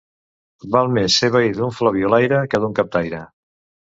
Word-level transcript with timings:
Val 0.75 0.87
més 0.95 1.17
ser 1.21 1.29
veí 1.35 1.51
d'un 1.57 1.75
flabiolaire, 1.79 2.39
que 2.55 2.61
d'un 2.65 2.73
captaire. 2.81 3.21